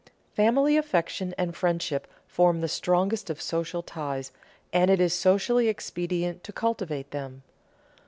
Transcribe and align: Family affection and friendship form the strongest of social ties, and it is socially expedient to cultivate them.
Family 0.33 0.77
affection 0.77 1.35
and 1.37 1.55
friendship 1.55 2.07
form 2.25 2.61
the 2.61 2.67
strongest 2.67 3.29
of 3.29 3.39
social 3.39 3.83
ties, 3.83 4.31
and 4.73 4.89
it 4.89 4.99
is 4.99 5.13
socially 5.13 5.67
expedient 5.67 6.43
to 6.43 6.51
cultivate 6.51 7.11
them. 7.11 7.43